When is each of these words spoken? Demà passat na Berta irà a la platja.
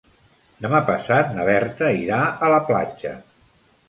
Demà 0.61 0.77
passat 0.85 1.29
na 1.35 1.45
Berta 1.49 1.89
irà 1.97 2.21
a 2.47 2.49
la 2.55 2.59
platja. 2.71 3.13